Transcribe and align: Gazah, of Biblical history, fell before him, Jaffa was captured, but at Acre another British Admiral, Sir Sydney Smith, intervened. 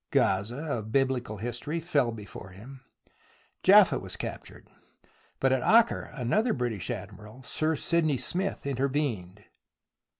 Gazah, 0.11 0.79
of 0.79 0.91
Biblical 0.91 1.37
history, 1.37 1.79
fell 1.79 2.11
before 2.11 2.49
him, 2.49 2.81
Jaffa 3.61 3.99
was 3.99 4.15
captured, 4.15 4.67
but 5.39 5.51
at 5.53 5.61
Acre 5.61 6.09
another 6.15 6.53
British 6.55 6.89
Admiral, 6.89 7.43
Sir 7.43 7.75
Sydney 7.75 8.17
Smith, 8.17 8.65
intervened. 8.65 9.45